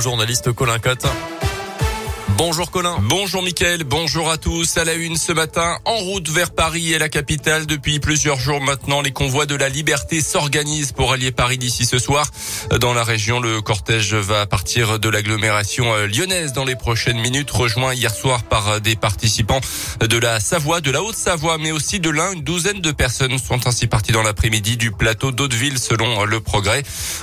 journaliste 0.00 0.52
Colin 0.52 0.78
Cotte. 0.78 1.39
Bonjour 2.36 2.70
Colin. 2.70 2.96
Bonjour 3.02 3.42
Mickaël, 3.42 3.84
bonjour 3.84 4.30
à 4.30 4.36
tous. 4.36 4.76
À 4.76 4.84
la 4.84 4.94
une 4.94 5.16
ce 5.16 5.32
matin, 5.32 5.78
en 5.84 5.96
route 5.96 6.28
vers 6.28 6.50
Paris 6.50 6.92
et 6.92 6.98
la 6.98 7.08
capitale. 7.08 7.66
Depuis 7.66 8.00
plusieurs 8.00 8.38
jours 8.38 8.60
maintenant, 8.60 9.00
les 9.02 9.12
convois 9.12 9.46
de 9.46 9.54
la 9.54 9.68
liberté 9.68 10.20
s'organisent 10.20 10.92
pour 10.92 11.12
allier 11.12 11.32
Paris 11.32 11.58
d'ici 11.58 11.84
ce 11.84 11.98
soir. 11.98 12.30
Dans 12.80 12.94
la 12.94 13.04
région, 13.04 13.40
le 13.40 13.60
cortège 13.60 14.14
va 14.14 14.46
partir 14.46 14.98
de 14.98 15.08
l'agglomération 15.08 15.92
euh, 15.94 16.06
lyonnaise 16.06 16.52
dans 16.52 16.64
les 16.64 16.76
prochaines 16.76 17.18
minutes, 17.20 17.50
rejoint 17.50 17.94
hier 17.94 18.14
soir 18.14 18.42
par 18.42 18.80
des 18.80 18.96
participants 18.96 19.60
de 20.00 20.18
la 20.18 20.40
Savoie, 20.40 20.80
de 20.80 20.90
la 20.90 21.02
Haute-Savoie, 21.02 21.58
mais 21.58 21.72
aussi 21.72 22.00
de 22.00 22.10
l'Ain. 22.10 22.32
Une 22.32 22.42
douzaine 22.42 22.80
de 22.80 22.92
personnes 22.92 23.38
sont 23.38 23.66
ainsi 23.66 23.86
parties 23.86 24.12
dans 24.12 24.22
l'après-midi 24.22 24.76
du 24.76 24.92
plateau 24.92 25.32
d'Hauteville 25.32 25.78
selon 25.78 26.24
le 26.24 26.40
progrès. 26.40 26.82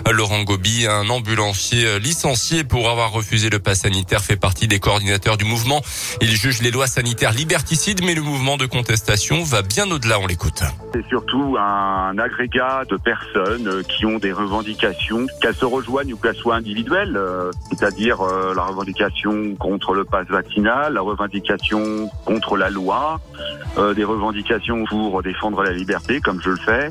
Laurent 0.09 0.43
Gobi, 0.43 0.85
un 0.87 1.09
ambulancier 1.09 1.99
licencié 1.99 2.63
pour 2.63 2.89
avoir 2.89 3.11
refusé 3.11 3.49
le 3.49 3.59
pass 3.59 3.81
sanitaire, 3.81 4.23
fait 4.23 4.35
partie 4.35 4.67
des 4.67 4.79
coordinateurs 4.97 5.37
du 5.37 5.45
mouvement. 5.45 5.81
Il 6.21 6.35
juge 6.35 6.63
les 6.63 6.71
lois 6.71 6.87
sanitaires 6.87 7.31
liberticides, 7.31 8.03
mais 8.03 8.15
le 8.15 8.23
mouvement 8.23 8.57
de 8.57 8.65
contestation 8.65 9.43
va 9.43 9.61
bien 9.61 9.89
au-delà. 9.91 10.19
On 10.19 10.25
l'écoute. 10.25 10.63
C'est 10.91 11.05
surtout 11.07 11.55
un 11.59 12.17
agrégat 12.17 12.83
de 12.89 12.97
personnes 12.97 13.67
euh, 13.67 13.83
qui 13.83 14.07
ont 14.07 14.17
des 14.17 14.31
revendications, 14.31 15.27
qu'elles 15.39 15.55
se 15.55 15.65
rejoignent 15.65 16.13
ou 16.13 16.17
qu'elles 16.17 16.35
soient 16.35 16.55
individuelles, 16.55 17.15
euh, 17.15 17.51
c'est-à-dire 17.69 18.21
euh, 18.21 18.55
la 18.55 18.63
revendication 18.63 19.55
contre 19.55 19.93
le 19.93 20.03
pass 20.03 20.25
vaccinal, 20.29 20.93
la 20.93 21.01
revendication 21.01 22.09
contre 22.25 22.57
la 22.57 22.71
loi, 22.71 23.19
des 23.95 24.03
revendications 24.03 24.85
pour 24.85 25.21
défendre 25.21 25.61
la 25.61 25.71
liberté, 25.71 26.19
comme 26.19 26.41
je 26.41 26.49
le 26.49 26.57
fais, 26.57 26.89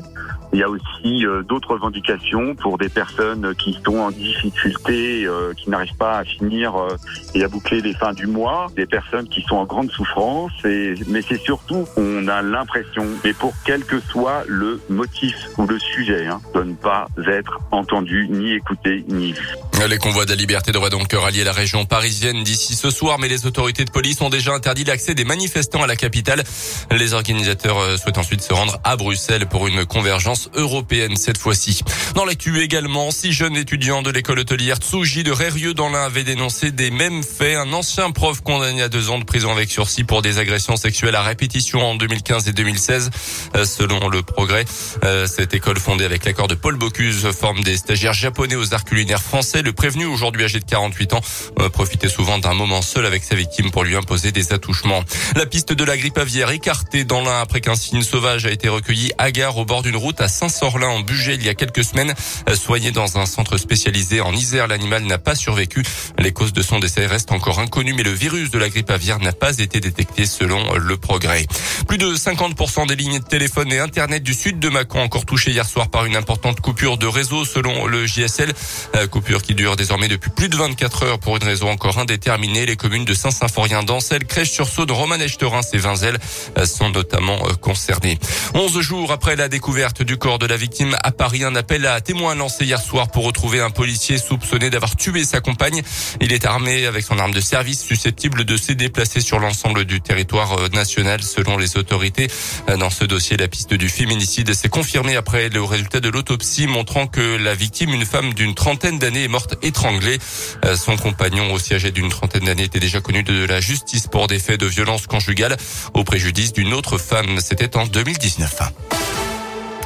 il 0.57 0.61
y 0.61 0.63
a 0.63 0.69
aussi 0.69 1.23
euh, 1.23 1.43
d'autres 1.43 1.73
revendications 1.75 2.55
pour 2.55 2.79
des 2.79 2.89
personnes 2.89 3.53
qui 3.53 3.77
sont 3.85 3.97
en 3.97 4.09
difficulté, 4.09 5.23
euh, 5.23 5.53
qui 5.53 5.69
n'arrivent 5.69 5.97
pas 5.97 6.17
à 6.17 6.23
finir 6.23 6.75
euh, 6.75 6.97
et 7.35 7.43
à 7.43 7.47
boucler 7.47 7.79
les 7.79 7.93
fins 7.93 8.13
du 8.13 8.25
mois, 8.25 8.65
des 8.75 8.87
personnes 8.87 9.27
qui 9.27 9.43
sont 9.43 9.57
en 9.57 9.65
grande 9.65 9.91
souffrance. 9.91 10.51
Mais 10.63 11.21
c'est 11.21 11.39
surtout, 11.39 11.85
on 11.95 12.27
a 12.27 12.41
l'impression, 12.41 13.05
et 13.23 13.33
pour 13.33 13.53
quel 13.65 13.85
que 13.85 13.99
soit 13.99 14.45
le 14.47 14.81
motif 14.89 15.35
ou 15.59 15.67
le 15.67 15.77
sujet, 15.77 16.25
hein, 16.25 16.41
de 16.55 16.63
ne 16.63 16.73
pas 16.73 17.05
être 17.27 17.59
entendu, 17.69 18.27
ni 18.27 18.53
écouté, 18.53 19.05
ni 19.09 19.33
vu. 19.33 19.47
Les 19.85 19.99
convois 19.99 20.25
de 20.25 20.31
la 20.31 20.35
liberté 20.35 20.71
devraient 20.71 20.89
donc 20.89 21.13
rallier 21.13 21.43
la 21.43 21.53
région 21.53 21.85
parisienne 21.85 22.43
d'ici 22.43 22.75
ce 22.75 22.89
soir, 22.89 23.19
mais 23.19 23.27
les 23.29 23.45
autorités 23.45 23.85
de 23.85 23.91
police 23.91 24.19
ont 24.19 24.29
déjà 24.29 24.51
interdit 24.51 24.83
l'accès 24.83 25.13
des 25.13 25.23
manifestants 25.23 25.83
à 25.83 25.87
la 25.87 25.95
capitale. 25.95 26.43
Les 26.91 27.13
organisateurs 27.13 27.97
souhaitent 27.97 28.17
ensuite 28.17 28.41
se 28.41 28.53
rendre 28.53 28.79
à 28.83 28.97
Bruxelles 28.97 29.45
pour 29.45 29.67
une 29.67 29.85
convergence 29.85 30.49
européenne 30.55 31.15
cette 31.15 31.37
fois-ci. 31.37 31.83
Dans 32.15 32.25
l'actu 32.25 32.59
également, 32.59 33.11
six 33.11 33.31
jeunes 33.31 33.55
étudiants 33.55 34.01
de 34.01 34.09
l'école 34.09 34.39
hôtelière 34.39 34.77
Tsuji 34.77 35.23
de 35.23 35.31
Rérieux 35.31 35.73
dans 35.73 35.89
l'Ain 35.89 36.03
avaient 36.03 36.23
dénoncé 36.25 36.71
des 36.71 36.91
mêmes 36.91 37.23
faits. 37.23 37.55
Un 37.57 37.71
ancien 37.71 38.11
prof 38.11 38.41
condamné 38.41 38.81
à 38.81 38.89
deux 38.89 39.09
ans 39.09 39.19
de 39.19 39.25
prison 39.25 39.51
avec 39.51 39.69
sursis 39.69 40.03
pour 40.03 40.21
des 40.21 40.39
agressions 40.39 40.75
sexuelles 40.75 41.15
à 41.15 41.21
répétition 41.21 41.79
en 41.81 41.95
2015 41.95 42.49
et 42.49 42.53
2016. 42.53 43.09
Euh, 43.55 43.63
selon 43.63 44.09
le 44.09 44.21
progrès, 44.21 44.65
euh, 45.05 45.27
cette 45.27 45.53
école 45.53 45.79
fondée 45.79 46.03
avec 46.03 46.25
l'accord 46.25 46.47
de 46.47 46.55
Paul 46.55 46.75
Bocuse 46.75 47.27
forme 47.31 47.61
des 47.63 47.77
stagiaires 47.77 48.13
japonais 48.13 48.55
aux 48.55 48.73
arts 48.73 48.83
culinaires 48.83 49.21
français. 49.21 49.63
Le 49.67 49.73
prévenu, 49.73 50.05
aujourd'hui 50.05 50.45
âgé 50.45 50.61
de 50.61 50.63
48 50.63 51.11
ans, 51.11 51.19
euh, 51.59 51.67
profitait 51.67 52.07
souvent 52.07 52.37
d'un 52.39 52.53
moment 52.53 52.81
seul 52.81 53.05
avec 53.05 53.21
sa 53.25 53.35
victime 53.35 53.69
pour 53.69 53.83
lui 53.83 53.97
imposer 53.97 54.31
des 54.31 54.53
attouchements. 54.53 55.03
La 55.35 55.45
piste 55.45 55.73
de 55.73 55.83
la 55.83 55.97
grippe 55.97 56.17
aviaire 56.17 56.51
écartée 56.51 57.03
dans 57.03 57.19
l'Ain 57.19 57.41
après 57.41 57.59
qu'un 57.59 57.75
signe 57.75 58.01
sauvage 58.01 58.45
a 58.45 58.51
été 58.51 58.69
recueilli 58.69 59.11
à 59.17 59.29
gare 59.29 59.57
au 59.57 59.65
bord 59.65 59.83
d'une 59.83 59.97
route 59.97 60.21
à 60.21 60.29
Saint-Sorlin 60.29 60.87
en 60.87 61.01
Bugey 61.01 61.35
il 61.35 61.43
y 61.43 61.49
a 61.49 61.53
quelques 61.53 61.83
semaines. 61.83 62.13
Euh, 62.47 62.55
soigné 62.55 62.91
dans 62.91 63.17
un 63.17 63.25
centre 63.25 63.57
spécialisé 63.57 64.21
en 64.21 64.31
Isère, 64.31 64.67
l'animal 64.67 65.03
n'a 65.03 65.17
pas 65.17 65.35
survécu. 65.35 65.83
Les 66.17 66.31
causes 66.31 66.53
de 66.53 66.61
son 66.61 66.79
décès 66.79 67.05
restent 67.05 67.33
encore 67.33 67.59
inconnues, 67.59 67.93
mais 67.93 68.03
le 68.03 68.13
virus 68.13 68.49
de 68.51 68.59
la 68.59 68.69
grippe 68.69 68.89
aviaire 68.89 69.19
n'a 69.19 69.33
pas 69.33 69.57
été 69.59 69.81
détecté 69.81 70.25
selon 70.25 70.75
le 70.75 70.95
progrès. 70.95 71.45
Plus 71.89 71.97
de 71.97 72.15
50% 72.15 72.87
des 72.87 72.95
lignes 72.95 73.19
de 73.19 73.25
téléphone 73.25 73.73
et 73.73 73.79
Internet 73.79 74.23
du 74.23 74.33
sud 74.33 74.59
de 74.59 74.69
Macron 74.69 75.01
encore 75.01 75.25
touchées 75.25 75.51
hier 75.51 75.67
soir 75.67 75.89
par 75.89 76.05
une 76.05 76.15
importante 76.15 76.61
coupure 76.61 76.97
de 76.97 77.05
réseau 77.05 77.43
selon 77.43 77.85
le 77.85 78.05
JSL. 78.05 78.53
Euh, 78.95 79.07
coupure 79.07 79.41
qui 79.41 79.56
dure 79.57 79.75
désormais 79.75 80.07
depuis 80.07 80.29
plus 80.29 80.47
de 80.47 80.55
24 80.55 81.03
heures 81.03 81.19
pour 81.19 81.35
une 81.35 81.43
raison 81.43 81.69
encore 81.69 81.97
indéterminée. 81.97 82.65
Les 82.65 82.77
communes 82.77 83.03
de 83.03 83.13
Saint-Symphorien, 83.13 83.83
d'Ancel, 83.83 84.23
Crèche-sur-Saône, 84.25 84.91
Romanèche-Terrain 84.91 85.61
et 85.73 85.77
Vinzel 85.77 86.17
euh, 86.57 86.65
sont 86.65 86.89
notamment 86.91 87.39
concernées. 87.59 88.19
11 88.53 88.79
jours 88.79 89.11
après 89.11 89.35
la 89.35 89.49
découverte 89.49 90.03
du 90.03 90.17
corps 90.17 90.39
de 90.39 90.45
la 90.45 90.55
victime 90.55 90.95
à 91.03 91.11
Paris. 91.11 91.43
Un 91.43 91.55
appel 91.55 91.85
à 91.85 91.99
témoins 91.99 92.35
lancé 92.35 92.65
hier 92.65 92.79
soir 92.79 93.09
pour 93.09 93.25
retrouver 93.25 93.59
un 93.59 93.71
policier 93.71 94.19
soupçonné 94.19 94.69
d'avoir 94.69 94.95
tué 94.95 95.23
sa 95.23 95.41
compagne. 95.41 95.81
Il 96.21 96.31
est 96.31 96.45
armé 96.45 96.85
avec 96.85 97.03
son 97.03 97.17
arme 97.17 97.33
de 97.33 97.41
service 97.41 97.83
susceptible 97.83 98.45
de 98.45 98.57
se 98.57 98.73
déplacer 98.73 99.21
sur 99.21 99.39
l'ensemble 99.39 99.85
du 99.85 100.01
territoire 100.01 100.59
euh, 100.59 100.67
national 100.69 101.23
selon 101.23 101.57
les 101.57 101.77
autorités. 101.77 102.27
Euh, 102.69 102.77
dans 102.77 102.91
ce 102.91 103.05
dossier, 103.05 103.37
la 103.37 103.47
piste 103.47 103.73
du 103.73 103.89
féminicide 103.89 104.53
s'est 104.53 104.69
confirmée 104.69 105.15
après 105.15 105.49
le 105.49 105.63
résultat 105.63 105.99
de 105.99 106.09
l'autopsie 106.09 106.67
montrant 106.67 107.07
que 107.07 107.37
la 107.37 107.55
victime, 107.55 107.93
une 107.93 108.05
femme 108.05 108.33
d'une 108.35 108.53
trentaine 108.53 108.99
d'années, 108.99 109.23
est 109.23 109.27
morte 109.27 109.46
étranglée. 109.61 110.19
Euh, 110.65 110.75
son 110.75 110.97
compagnon, 110.97 111.53
aussi 111.53 111.73
âgé 111.73 111.91
d'une 111.91 112.09
trentaine 112.09 112.45
d'années, 112.45 112.63
était 112.63 112.79
déjà 112.79 113.01
connu 113.01 113.23
de 113.23 113.45
la 113.45 113.59
justice 113.59 114.07
pour 114.07 114.27
des 114.27 114.39
faits 114.39 114.59
de 114.59 114.65
violence 114.65 115.07
conjugale 115.07 115.57
au 115.93 116.03
préjudice 116.03 116.53
d'une 116.53 116.73
autre 116.73 116.97
femme. 116.97 117.39
C'était 117.39 117.77
en 117.77 117.85
2019. 117.85 119.06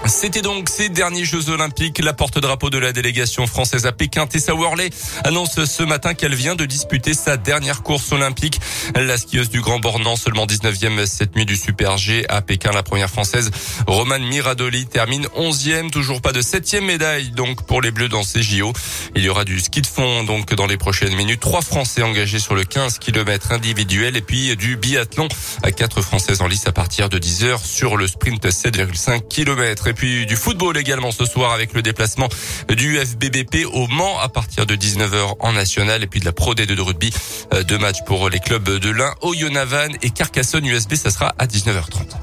C'était 0.06 0.42
donc 0.42 0.68
ces 0.68 0.90
derniers 0.90 1.26
Jeux 1.26 1.50
Olympiques. 1.50 2.00
La 2.04 2.14
porte-drapeau 2.14 2.72
de 2.72 2.80
la 2.80 2.92
délégation 2.92 3.46
française 3.46 3.86
à 3.86 3.92
Pékin, 3.92 4.26
Tessa 4.26 4.56
Worley, 4.56 4.90
annonce 5.24 5.64
ce 5.64 5.84
matin 5.84 6.16
qu'elle 6.16 6.34
vient 6.34 6.56
de 6.56 6.66
disputer 6.66 7.14
sa 7.14 7.38
dernière 7.38 7.84
course 7.84 8.12
olympique. 8.12 8.60
La 8.96 9.18
skieuse 9.18 9.50
du 9.50 9.62
Grand 9.62 9.80
Bornand, 9.80 10.16
seulement 10.16 10.48
19e 10.48 11.06
cette 11.06 11.36
nuit 11.36 11.46
du 11.46 11.56
Super 11.56 11.98
G 11.98 12.26
à 12.30 12.42
Pékin, 12.42 12.72
la 12.72 12.82
première 12.82 13.10
française, 13.10 13.52
Romane 13.86 14.24
Miradoli, 14.24 14.88
termine 14.88 15.28
11e. 15.38 15.92
Toujours 15.92 16.22
pas 16.22 16.34
de 16.34 16.42
7e 16.42 16.82
médaille, 16.82 17.30
donc, 17.30 17.64
pour 17.68 17.82
les 17.82 17.92
Bleus 17.92 18.10
dans 18.10 18.24
ces 18.24 18.42
JO. 18.42 18.74
Il 19.16 19.24
y 19.24 19.30
aura 19.30 19.46
du 19.46 19.60
ski 19.60 19.82
de 19.82 19.88
fond, 19.88 20.24
donc, 20.24 20.54
dans 20.56 20.68
les 20.68 20.78
prochaines 20.78 21.16
minutes. 21.16 21.42
Trois 21.42 21.62
Français 21.62 22.02
engagés 22.02 22.40
sur 22.40 22.56
le 22.56 22.64
15 22.64 22.98
km 22.98 23.52
individuel 23.52 24.18
et 24.18 24.22
puis 24.22 24.56
du 24.56 24.78
biathlon 24.78 25.28
à 25.62 25.72
quatre 25.72 26.02
Françaises 26.02 26.42
en 26.42 26.48
lice 26.48 26.66
à 26.66 26.72
partir 26.72 27.08
de 27.08 27.20
10 27.20 27.44
heures 27.44 27.64
sur 27.64 27.98
le 27.98 28.08
sprint 28.08 28.46
7,5 28.46 29.28
km. 29.28 29.91
Et 29.92 29.94
puis 29.94 30.26
du 30.26 30.38
football 30.38 30.78
également 30.78 31.12
ce 31.12 31.26
soir 31.26 31.52
avec 31.52 31.74
le 31.74 31.82
déplacement 31.82 32.30
du 32.70 32.98
FBBP 32.98 33.66
au 33.74 33.88
Mans 33.88 34.20
à 34.20 34.30
partir 34.30 34.66
de 34.66 34.74
19h 34.74 35.36
en 35.42 35.52
national 35.52 36.02
et 36.02 36.08
puis 36.08 36.22
de 36.22 36.26
la 36.26 36.32
Pro 36.32 36.56
D2 36.56 36.76
de 36.76 36.82
rugby. 36.82 37.12
Euh, 37.54 37.64
deux 37.64 37.78
matchs 37.78 38.02
pour 38.06 38.30
les 38.30 38.40
clubs 38.40 38.64
de 38.80 38.90
l'Ain, 38.90 39.14
Oyonnax 39.20 39.98
et 40.02 40.10
Carcassonne 40.12 40.66
USB, 40.66 40.94
ça 40.94 41.12
sera 41.12 41.36
à 41.38 41.46
19h30. 41.46 42.21